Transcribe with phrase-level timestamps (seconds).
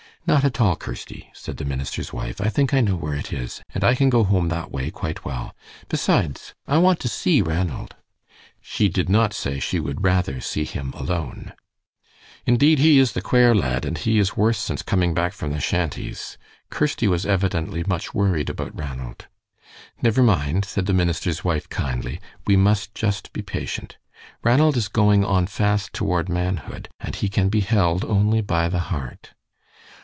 [0.27, 2.39] "Not at all, Kirsty," said the minister's wife.
[2.39, 5.25] "I think I know where it is, and I can go home that way quite
[5.25, 5.55] well.
[5.89, 7.95] Besides, I want to see Ranald."
[8.61, 11.53] She did not say she would rather see him alone.
[12.45, 15.59] "Indeed, he is the quare lad, and he is worse since coming back from the
[15.59, 16.37] shanties."
[16.69, 19.25] Kirsty was evidently much worried about Ranald.
[20.03, 23.97] "Never mind," said the minister's wife, kindly; "we must just be patient.
[24.43, 28.79] Ranald is going on fast toward manhood, and he can be held only by the
[28.93, 29.33] heart."